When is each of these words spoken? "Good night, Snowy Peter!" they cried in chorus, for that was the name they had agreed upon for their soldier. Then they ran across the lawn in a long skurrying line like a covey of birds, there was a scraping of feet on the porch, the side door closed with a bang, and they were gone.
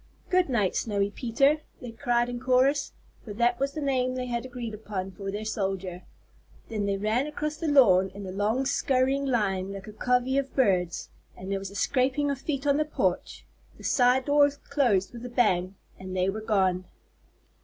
"Good 0.31 0.49
night, 0.49 0.75
Snowy 0.75 1.11
Peter!" 1.11 1.57
they 1.79 1.91
cried 1.91 2.27
in 2.27 2.39
chorus, 2.39 2.91
for 3.23 3.33
that 3.35 3.59
was 3.59 3.73
the 3.73 3.81
name 3.81 4.15
they 4.15 4.25
had 4.25 4.45
agreed 4.47 4.73
upon 4.73 5.11
for 5.11 5.29
their 5.29 5.45
soldier. 5.45 6.01
Then 6.69 6.87
they 6.87 6.97
ran 6.97 7.27
across 7.27 7.57
the 7.57 7.67
lawn 7.67 8.09
in 8.15 8.25
a 8.25 8.31
long 8.31 8.65
skurrying 8.65 9.27
line 9.27 9.71
like 9.73 9.85
a 9.85 9.93
covey 9.93 10.39
of 10.39 10.55
birds, 10.55 11.09
there 11.39 11.59
was 11.59 11.69
a 11.69 11.75
scraping 11.75 12.31
of 12.31 12.39
feet 12.41 12.65
on 12.65 12.77
the 12.77 12.85
porch, 12.85 13.45
the 13.77 13.83
side 13.83 14.25
door 14.25 14.49
closed 14.49 15.13
with 15.13 15.23
a 15.23 15.29
bang, 15.29 15.75
and 15.99 16.17
they 16.17 16.31
were 16.31 16.41
gone. 16.41 16.85